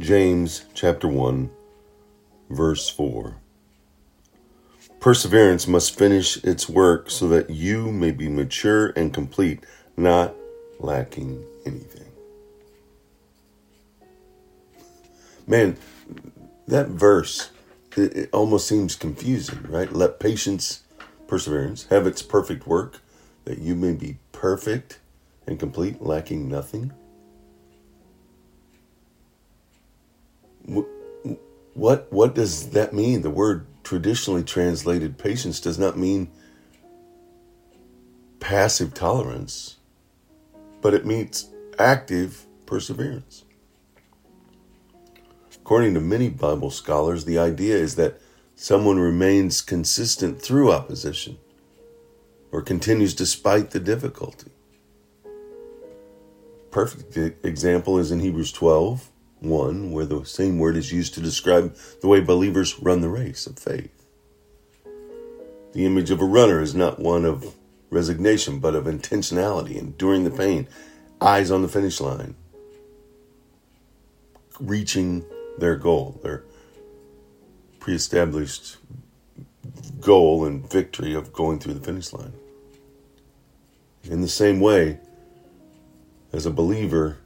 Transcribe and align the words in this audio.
James 0.00 0.64
chapter 0.74 1.06
1, 1.06 1.48
verse 2.50 2.88
4. 2.88 3.36
Perseverance 4.98 5.68
must 5.68 5.96
finish 5.96 6.42
its 6.42 6.68
work 6.68 7.10
so 7.10 7.28
that 7.28 7.48
you 7.48 7.92
may 7.92 8.10
be 8.10 8.28
mature 8.28 8.88
and 8.96 9.14
complete, 9.14 9.62
not 9.96 10.34
lacking 10.80 11.44
anything. 11.64 12.10
Man, 15.46 15.76
that 16.66 16.88
verse, 16.88 17.50
it, 17.96 18.16
it 18.16 18.30
almost 18.32 18.66
seems 18.66 18.96
confusing, 18.96 19.62
right? 19.68 19.92
Let 19.92 20.18
patience, 20.18 20.82
perseverance, 21.28 21.86
have 21.86 22.04
its 22.08 22.20
perfect 22.20 22.66
work, 22.66 22.98
that 23.44 23.58
you 23.58 23.76
may 23.76 23.92
be 23.92 24.18
perfect 24.32 24.98
and 25.46 25.56
complete, 25.56 26.02
lacking 26.02 26.48
nothing. 26.48 26.92
What 31.84 32.10
what 32.10 32.34
does 32.34 32.70
that 32.70 32.94
mean? 32.94 33.20
The 33.20 33.28
word 33.28 33.66
traditionally 33.82 34.42
translated 34.42 35.18
patience 35.18 35.60
does 35.60 35.78
not 35.78 35.98
mean 35.98 36.30
passive 38.40 38.94
tolerance, 38.94 39.76
but 40.80 40.94
it 40.94 41.04
means 41.04 41.50
active 41.78 42.46
perseverance. 42.64 43.44
According 45.56 45.92
to 45.92 46.00
many 46.00 46.30
Bible 46.30 46.70
scholars, 46.70 47.26
the 47.26 47.38
idea 47.38 47.76
is 47.76 47.96
that 47.96 48.18
someone 48.56 48.98
remains 48.98 49.60
consistent 49.60 50.40
through 50.40 50.72
opposition 50.72 51.36
or 52.50 52.62
continues 52.62 53.12
despite 53.12 53.72
the 53.72 53.80
difficulty. 53.80 54.52
Perfect 56.70 57.44
example 57.44 57.98
is 57.98 58.10
in 58.10 58.20
Hebrews 58.20 58.52
12 58.52 59.10
1, 59.44 59.90
where 59.90 60.06
the 60.06 60.24
same 60.24 60.58
word 60.58 60.76
is 60.76 60.92
used 60.92 61.14
to 61.14 61.20
describe 61.20 61.76
the 62.00 62.08
way 62.08 62.20
believers 62.20 62.78
run 62.80 63.00
the 63.00 63.08
race 63.08 63.46
of 63.46 63.58
faith. 63.58 63.90
The 65.72 65.84
image 65.86 66.10
of 66.10 66.20
a 66.20 66.24
runner 66.24 66.60
is 66.60 66.74
not 66.74 66.98
one 66.98 67.24
of 67.24 67.54
resignation, 67.90 68.58
but 68.58 68.74
of 68.74 68.84
intentionality, 68.84 69.76
enduring 69.76 70.24
the 70.24 70.30
pain, 70.30 70.68
eyes 71.20 71.50
on 71.50 71.62
the 71.62 71.68
finish 71.68 72.00
line, 72.00 72.34
reaching 74.60 75.24
their 75.58 75.76
goal, 75.76 76.20
their 76.22 76.44
pre 77.80 77.94
established 77.94 78.76
goal 80.00 80.44
and 80.44 80.70
victory 80.70 81.14
of 81.14 81.32
going 81.32 81.58
through 81.58 81.74
the 81.74 81.84
finish 81.84 82.12
line. 82.12 82.32
In 84.04 84.20
the 84.20 84.28
same 84.28 84.60
way, 84.60 84.98
as 86.32 86.46
a 86.46 86.50
believer, 86.50 87.18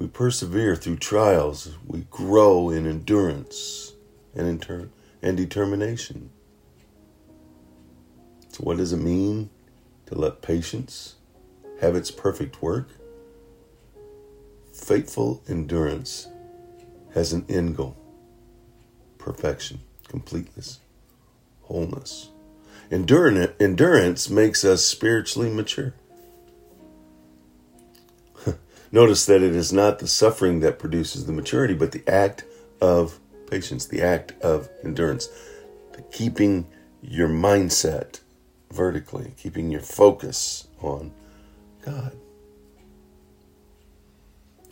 we 0.00 0.06
persevere 0.06 0.74
through 0.76 0.96
trials. 0.96 1.76
We 1.86 2.06
grow 2.10 2.70
in 2.70 2.86
endurance 2.86 3.92
and, 4.34 4.48
inter- 4.48 4.88
and 5.20 5.36
determination. 5.36 6.30
So, 8.48 8.62
what 8.62 8.78
does 8.78 8.94
it 8.94 8.96
mean 8.96 9.50
to 10.06 10.14
let 10.14 10.40
patience 10.40 11.16
have 11.82 11.94
its 11.94 12.10
perfect 12.10 12.62
work? 12.62 12.88
Faithful 14.72 15.42
endurance 15.46 16.28
has 17.12 17.34
an 17.34 17.44
end 17.50 17.76
goal 17.76 17.94
perfection, 19.18 19.80
completeness, 20.08 20.80
wholeness. 21.64 22.30
Endurance 22.90 24.30
makes 24.30 24.64
us 24.64 24.82
spiritually 24.82 25.50
mature. 25.50 25.92
Notice 28.92 29.26
that 29.26 29.42
it 29.42 29.54
is 29.54 29.72
not 29.72 30.00
the 30.00 30.08
suffering 30.08 30.60
that 30.60 30.78
produces 30.78 31.26
the 31.26 31.32
maturity, 31.32 31.74
but 31.74 31.92
the 31.92 32.06
act 32.08 32.44
of 32.80 33.20
patience, 33.48 33.86
the 33.86 34.02
act 34.02 34.32
of 34.42 34.68
endurance, 34.82 35.28
keeping 36.12 36.66
your 37.02 37.28
mindset 37.28 38.20
vertically, 38.72 39.32
keeping 39.36 39.70
your 39.70 39.80
focus 39.80 40.68
on 40.80 41.12
God. 41.84 42.16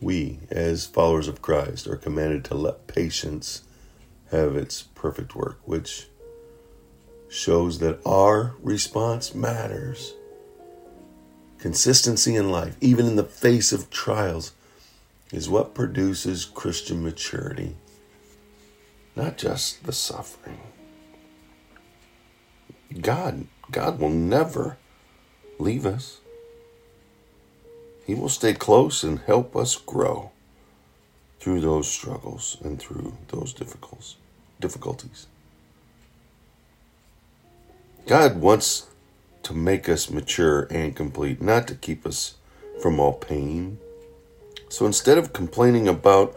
We, 0.00 0.40
as 0.50 0.84
followers 0.84 1.28
of 1.28 1.42
Christ, 1.42 1.86
are 1.86 1.96
commanded 1.96 2.44
to 2.46 2.54
let 2.54 2.88
patience 2.88 3.62
have 4.30 4.56
its 4.56 4.82
perfect 4.82 5.34
work, 5.34 5.60
which 5.64 6.08
shows 7.28 7.78
that 7.78 8.00
our 8.04 8.56
response 8.62 9.34
matters 9.34 10.14
Consistency 11.62 12.34
in 12.34 12.50
life, 12.50 12.76
even 12.80 13.06
in 13.06 13.14
the 13.14 13.22
face 13.22 13.72
of 13.72 13.88
trials, 13.88 14.52
is 15.30 15.48
what 15.48 15.76
produces 15.76 16.44
Christian 16.44 17.04
maturity, 17.04 17.76
not 19.14 19.38
just 19.38 19.86
the 19.86 19.92
suffering. 19.92 20.58
God, 23.00 23.46
God 23.70 24.00
will 24.00 24.10
never 24.10 24.76
leave 25.60 25.86
us. 25.86 26.18
He 28.08 28.16
will 28.16 28.28
stay 28.28 28.54
close 28.54 29.04
and 29.04 29.20
help 29.20 29.54
us 29.54 29.76
grow 29.76 30.32
through 31.38 31.60
those 31.60 31.88
struggles 31.88 32.56
and 32.64 32.76
through 32.80 33.16
those 33.28 33.54
difficulties. 33.54 35.28
God 38.08 38.40
wants 38.40 38.88
to 39.42 39.54
make 39.54 39.88
us 39.88 40.10
mature 40.10 40.66
and 40.70 40.94
complete, 40.94 41.42
not 41.42 41.66
to 41.68 41.74
keep 41.74 42.06
us 42.06 42.36
from 42.80 43.00
all 43.00 43.12
pain. 43.12 43.78
So 44.68 44.86
instead 44.86 45.18
of 45.18 45.32
complaining 45.32 45.88
about 45.88 46.36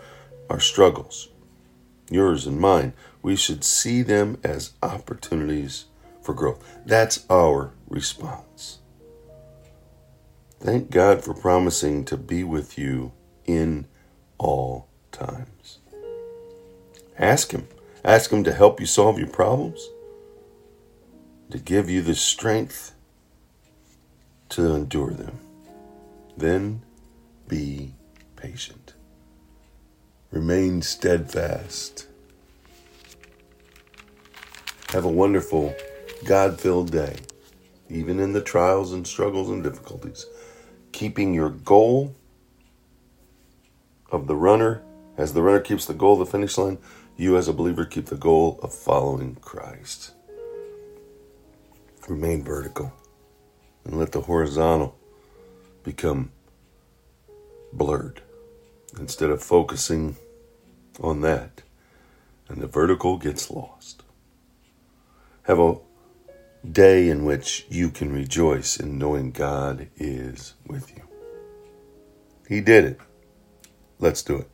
our 0.50 0.60
struggles, 0.60 1.30
yours 2.10 2.46
and 2.46 2.60
mine, 2.60 2.94
we 3.22 3.36
should 3.36 3.64
see 3.64 4.02
them 4.02 4.38
as 4.44 4.74
opportunities 4.84 5.86
for 6.22 6.34
growth. 6.34 6.64
That's 6.86 7.26
our 7.30 7.72
response. 7.88 8.80
Thank 10.60 10.90
God 10.90 11.24
for 11.24 11.34
promising 11.34 12.06
to 12.06 12.18
be 12.18 12.44
with 12.44 12.78
you 12.78 13.12
in 13.46 13.88
all 14.38 14.88
times. 15.12 15.80
Ask 17.18 17.52
Him. 17.52 17.68
Ask 18.04 18.32
Him 18.32 18.44
to 18.44 18.54
help 18.54 18.80
you 18.80 18.86
solve 18.86 19.20
your 19.20 19.28
problems, 19.28 19.88
to 21.52 21.60
give 21.60 21.90
you 21.90 22.02
the 22.02 22.16
strength 22.16 22.95
to 24.56 24.74
endure 24.74 25.12
them. 25.12 25.38
Then 26.38 26.82
be 27.50 27.94
patient. 28.38 28.94
Remain 30.32 30.82
steadfast. 30.82 32.08
Have 34.92 35.04
a 35.04 35.10
wonderful, 35.10 35.76
God 36.24 36.58
filled 36.58 36.90
day, 36.90 37.18
even 37.90 38.18
in 38.18 38.32
the 38.32 38.40
trials 38.40 38.94
and 38.94 39.06
struggles 39.06 39.50
and 39.50 39.62
difficulties. 39.62 40.26
Keeping 40.94 41.34
your 41.34 41.50
goal 41.50 42.16
of 44.10 44.28
the 44.28 44.38
runner, 44.38 44.82
as 45.18 45.34
the 45.34 45.42
runner 45.42 45.60
keeps 45.60 45.86
the 45.86 45.94
goal 45.94 46.14
of 46.14 46.20
the 46.20 46.32
finish 46.32 46.58
line, 46.58 46.78
you 47.18 47.36
as 47.36 47.50
a 47.50 47.54
believer 47.54 47.84
keep 47.84 48.06
the 48.06 48.16
goal 48.16 48.58
of 48.64 48.74
following 48.74 49.36
Christ. 49.36 50.14
Remain 52.08 52.42
vertical 52.42 52.94
and 53.86 53.98
let 53.98 54.12
the 54.12 54.22
horizontal 54.22 54.98
become 55.84 56.32
blurred 57.72 58.22
instead 59.00 59.30
of 59.30 59.44
focusing 59.44 60.16
on 61.00 61.22
that 61.22 61.62
and 62.48 62.62
the 62.62 62.68
vertical 62.68 63.18
gets 63.18 63.50
lost. 63.50 64.04
Have 65.44 65.60
a 65.60 65.78
day 66.70 67.10
in 67.10 67.26
which 67.26 67.66
you 67.70 67.90
can 67.90 68.12
rejoice 68.12 68.78
in 68.78 68.98
knowing 68.98 69.32
God 69.32 69.88
is 69.98 70.56
with 70.66 70.96
you. 70.96 71.04
He 72.48 72.62
did 72.62 72.86
it. 72.86 73.00
Let's 74.00 74.24
do 74.24 74.38
it. 74.38 74.50